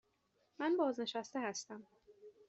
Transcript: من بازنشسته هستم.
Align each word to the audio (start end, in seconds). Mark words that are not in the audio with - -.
من 0.59 0.77
بازنشسته 0.77 1.39
هستم. 1.39 1.85